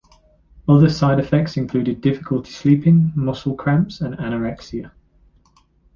Other 0.67 0.89
side 0.89 1.19
effects 1.19 1.57
included 1.57 2.01
difficulty 2.01 2.49
sleeping, 2.49 3.11
muscle 3.15 3.53
cramps 3.53 4.01
and 4.01 4.15
anorexia. 4.15 4.89